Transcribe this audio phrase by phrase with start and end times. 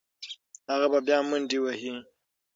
[0.69, 1.93] هغه به بیا منډې وهي.